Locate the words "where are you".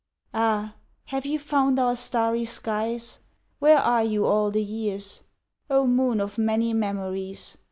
3.59-4.25